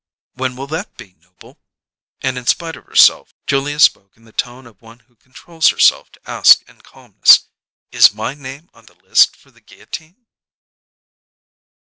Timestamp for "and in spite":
2.21-2.75